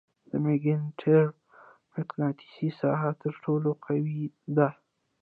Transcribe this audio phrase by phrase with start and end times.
[0.29, 1.25] د ماګنیټار
[1.93, 4.21] مقناطیسي ساحه تر ټولو قوي
[4.55, 4.69] ده.